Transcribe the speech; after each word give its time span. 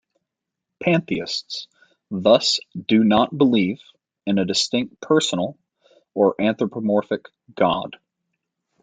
Pantheists 0.81 1.67
thus 2.09 2.59
do 2.87 3.03
not 3.03 3.37
believe 3.37 3.83
in 4.25 4.39
a 4.39 4.45
distinct 4.45 4.99
personal 4.99 5.59
or 6.15 6.33
anthropomorphic 6.41 7.27
god. 7.53 7.97